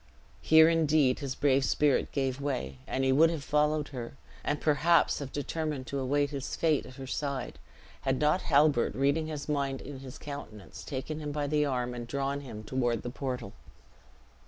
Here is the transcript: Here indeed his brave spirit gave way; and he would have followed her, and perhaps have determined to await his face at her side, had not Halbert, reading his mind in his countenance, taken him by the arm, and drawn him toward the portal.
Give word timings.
Here 0.41 0.67
indeed 0.67 1.19
his 1.19 1.35
brave 1.35 1.63
spirit 1.63 2.11
gave 2.11 2.41
way; 2.41 2.79
and 2.87 3.03
he 3.03 3.11
would 3.11 3.29
have 3.29 3.43
followed 3.43 3.89
her, 3.89 4.13
and 4.43 4.59
perhaps 4.59 5.19
have 5.19 5.31
determined 5.31 5.85
to 5.85 5.99
await 5.99 6.31
his 6.31 6.55
face 6.55 6.87
at 6.87 6.95
her 6.95 7.05
side, 7.05 7.59
had 8.01 8.17
not 8.19 8.41
Halbert, 8.41 8.95
reading 8.95 9.27
his 9.27 9.47
mind 9.47 9.79
in 9.79 9.99
his 9.99 10.17
countenance, 10.17 10.83
taken 10.83 11.19
him 11.19 11.31
by 11.31 11.45
the 11.45 11.65
arm, 11.67 11.93
and 11.93 12.07
drawn 12.07 12.41
him 12.41 12.63
toward 12.63 13.03
the 13.03 13.11
portal. 13.11 13.53